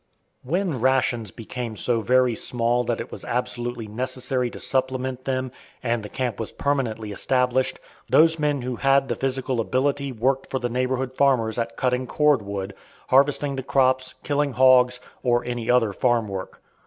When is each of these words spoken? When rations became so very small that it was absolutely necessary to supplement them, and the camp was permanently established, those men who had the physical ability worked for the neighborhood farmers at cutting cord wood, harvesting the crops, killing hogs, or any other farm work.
When 0.41 0.79
rations 0.81 1.29
became 1.29 1.75
so 1.75 2.01
very 2.01 2.33
small 2.33 2.83
that 2.85 2.99
it 2.99 3.11
was 3.11 3.23
absolutely 3.23 3.85
necessary 3.87 4.49
to 4.49 4.59
supplement 4.59 5.25
them, 5.25 5.51
and 5.83 6.01
the 6.01 6.09
camp 6.09 6.39
was 6.39 6.51
permanently 6.51 7.11
established, 7.11 7.79
those 8.09 8.39
men 8.39 8.63
who 8.63 8.77
had 8.77 9.09
the 9.09 9.15
physical 9.15 9.59
ability 9.61 10.11
worked 10.11 10.49
for 10.49 10.57
the 10.57 10.69
neighborhood 10.69 11.15
farmers 11.15 11.59
at 11.59 11.77
cutting 11.77 12.07
cord 12.07 12.41
wood, 12.41 12.73
harvesting 13.09 13.57
the 13.57 13.61
crops, 13.61 14.15
killing 14.23 14.53
hogs, 14.53 14.99
or 15.21 15.45
any 15.45 15.69
other 15.69 15.93
farm 15.93 16.27
work. 16.27 16.63